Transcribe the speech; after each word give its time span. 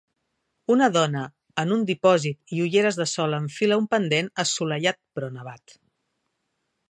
Una 0.75 0.85
dona 0.93 1.25
en 1.63 1.73
un 1.75 1.83
dipòsit 1.89 2.55
i 2.59 2.63
ulleres 2.67 2.97
de 3.01 3.07
sol 3.13 3.39
enfila 3.41 3.79
un 3.83 3.87
pendent 3.93 4.33
assolellat 4.45 5.01
però 5.19 5.29
nevat. 5.37 5.77